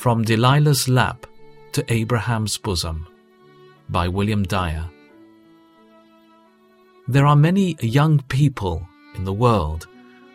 From 0.00 0.24
Delilah's 0.24 0.88
Lap 0.88 1.26
to 1.72 1.84
Abraham's 1.92 2.56
Bosom 2.56 3.06
by 3.90 4.08
William 4.08 4.44
Dyer. 4.44 4.88
There 7.06 7.26
are 7.26 7.36
many 7.36 7.76
young 7.82 8.20
people 8.20 8.88
in 9.14 9.24
the 9.24 9.34
world 9.34 9.88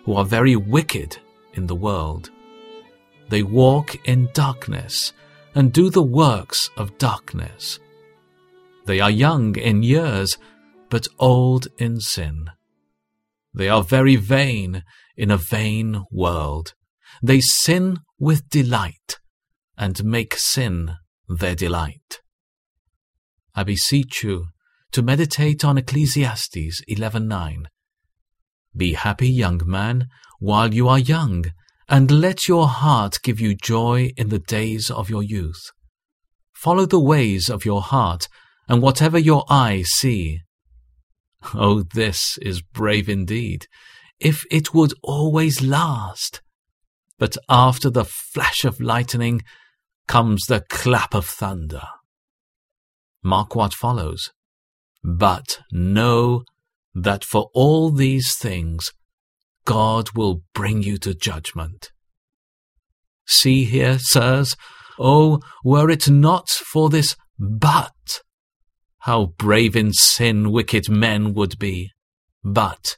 who 0.04 0.14
are 0.14 0.24
very 0.24 0.56
wicked 0.56 1.18
in 1.56 1.66
the 1.66 1.74
world. 1.74 2.30
They 3.30 3.42
walk 3.42 3.96
in 4.08 4.30
darkness 4.34 5.14
and 5.56 5.74
do 5.74 5.90
the 5.90 6.04
works 6.04 6.70
of 6.78 7.00
darkness. 7.00 7.80
They 8.86 9.00
are 9.00 9.10
young 9.10 9.56
in 9.56 9.82
years, 9.82 10.38
but 10.92 11.08
old 11.18 11.70
in 11.80 12.02
sin. 12.02 12.52
They 13.52 13.68
are 13.68 13.82
very 13.82 14.16
vain 14.16 14.84
in 15.18 15.32
a 15.32 15.38
vain 15.38 16.04
world. 16.12 16.76
They 17.24 17.40
sin 17.40 18.02
with 18.20 18.48
delight 18.50 19.18
and 19.78 20.04
make 20.04 20.36
sin 20.36 20.96
their 21.28 21.56
delight. 21.56 22.22
I 23.54 23.64
beseech 23.64 24.24
you 24.24 24.48
to 24.92 25.02
meditate 25.02 25.64
on 25.66 25.78
Ecclesiastes 25.78 26.82
11:9. 26.88 27.68
Be 28.76 28.94
happy, 28.94 29.30
young 29.30 29.62
man, 29.66 30.08
while 30.40 30.74
you 30.74 30.88
are 30.88 31.00
young, 31.00 31.46
and 31.88 32.10
let 32.12 32.48
your 32.48 32.68
heart 32.68 33.20
give 33.24 33.40
you 33.40 33.56
joy 33.56 34.12
in 34.18 34.30
the 34.30 34.40
days 34.40 34.90
of 34.90 35.10
your 35.10 35.24
youth. 35.24 35.72
Follow 36.54 36.86
the 36.86 37.00
ways 37.00 37.50
of 37.50 37.66
your 37.66 37.82
heart, 37.82 38.28
and 38.68 38.82
whatever 38.82 39.20
your 39.20 39.46
eye 39.50 39.84
see. 39.86 40.42
Oh, 41.54 41.84
this 41.84 42.38
is 42.42 42.62
brave 42.62 43.08
indeed, 43.08 43.68
if 44.20 44.46
it 44.50 44.74
would 44.74 44.94
always 45.04 45.62
last. 45.62 46.42
But 47.18 47.38
after 47.48 47.90
the 47.90 48.06
flash 48.06 48.66
of 48.66 48.82
lightning 48.82 49.42
comes 50.08 50.46
the 50.46 50.64
clap 50.70 51.14
of 51.14 51.26
thunder. 51.26 51.84
Mark 53.24 53.56
what 53.56 53.74
follows. 53.74 54.32
But 55.04 55.60
know 55.72 56.44
that 56.94 57.24
for 57.24 57.50
all 57.54 57.92
these 57.92 58.36
things 58.38 58.92
God 59.66 60.12
will 60.16 60.42
bring 60.54 60.84
you 60.84 60.98
to 61.00 61.14
judgment. 61.16 61.92
See 63.26 63.66
here, 63.66 63.98
sirs, 64.00 64.56
oh, 65.00 65.40
were 65.64 65.90
it 65.90 66.08
not 66.08 66.50
for 66.50 66.90
this 66.90 67.16
but, 67.40 68.22
how 69.00 69.34
brave 69.38 69.76
in 69.76 69.92
sin 69.92 70.52
wicked 70.52 70.90
men 70.90 71.34
would 71.34 71.58
be. 71.60 71.92
But 72.44 72.98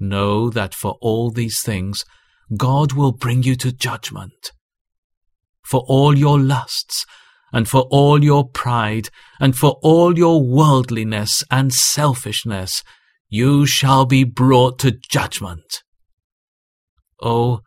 know 0.00 0.50
that 0.50 0.74
for 0.74 0.96
all 1.00 1.30
these 1.30 1.60
things 1.62 2.04
God 2.56 2.92
will 2.92 3.12
bring 3.12 3.42
you 3.42 3.56
to 3.56 3.72
judgment. 3.72 4.52
For 5.64 5.84
all 5.88 6.16
your 6.16 6.38
lusts, 6.38 7.04
and 7.52 7.68
for 7.68 7.82
all 7.90 8.22
your 8.22 8.48
pride, 8.48 9.08
and 9.40 9.56
for 9.56 9.78
all 9.82 10.18
your 10.18 10.42
worldliness 10.42 11.44
and 11.50 11.72
selfishness, 11.72 12.82
you 13.28 13.66
shall 13.66 14.06
be 14.06 14.24
brought 14.24 14.78
to 14.80 14.98
judgment. 15.10 15.82
Oh, 17.22 17.60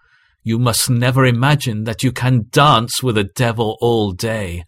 you 0.43 0.59
must 0.59 0.89
never 0.89 1.25
imagine 1.25 1.83
that 1.85 2.03
you 2.03 2.11
can 2.11 2.45
dance 2.51 3.01
with 3.01 3.15
the 3.15 3.23
devil 3.23 3.77
all 3.81 4.11
day 4.11 4.63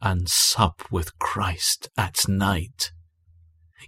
and 0.00 0.28
sup 0.28 0.82
with 0.90 1.16
Christ 1.18 1.88
at 1.96 2.28
night. 2.28 2.90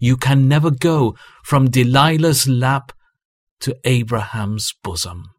You 0.01 0.17
can 0.17 0.49
never 0.49 0.71
go 0.71 1.17
from 1.45 1.71
Delilah's 1.71 2.49
lap 2.49 2.93
to 3.61 3.77
Abraham's 3.85 4.73
bosom. 4.83 5.34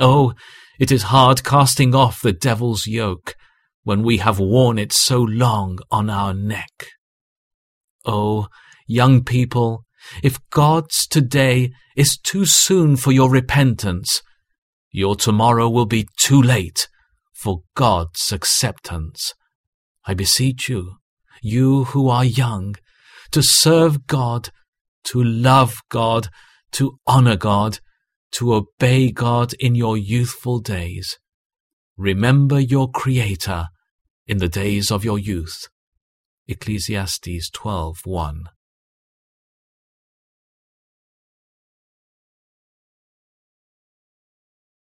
Oh, 0.00 0.32
it 0.78 0.92
is 0.92 1.04
hard 1.04 1.42
casting 1.42 1.94
off 1.94 2.22
the 2.22 2.32
devil's 2.32 2.86
yoke 2.86 3.34
when 3.82 4.02
we 4.02 4.18
have 4.18 4.38
worn 4.38 4.78
it 4.78 4.92
so 4.92 5.20
long 5.20 5.78
on 5.90 6.08
our 6.08 6.32
neck. 6.32 6.86
Oh, 8.04 8.46
young 8.86 9.24
people, 9.24 9.84
if 10.22 10.38
God's 10.50 11.06
today 11.06 11.72
is 11.96 12.16
too 12.16 12.46
soon 12.46 12.96
for 12.96 13.10
your 13.10 13.28
repentance, 13.28 14.22
your 14.92 15.16
tomorrow 15.16 15.68
will 15.68 15.86
be 15.86 16.06
too 16.22 16.40
late 16.40 16.88
for 17.34 17.62
God's 17.74 18.30
acceptance. 18.32 19.34
I 20.06 20.14
beseech 20.14 20.68
you, 20.68 20.98
you 21.42 21.84
who 21.84 22.08
are 22.08 22.24
young, 22.24 22.76
to 23.32 23.42
serve 23.42 24.06
God, 24.06 24.50
to 25.04 25.22
love 25.22 25.76
God, 25.88 26.28
to 26.72 26.98
honor 27.06 27.36
God, 27.36 27.80
to 28.32 28.54
obey 28.54 29.10
God 29.10 29.54
in 29.54 29.74
your 29.74 29.96
youthful 29.96 30.58
days. 30.58 31.18
Remember 31.96 32.60
your 32.60 32.90
Creator 32.90 33.68
in 34.26 34.38
the 34.38 34.48
days 34.48 34.90
of 34.90 35.04
your 35.04 35.18
youth. 35.18 35.68
Ecclesiastes 36.46 37.50
12:1 37.50 38.44